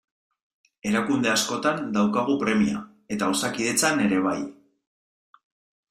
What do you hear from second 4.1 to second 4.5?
bai.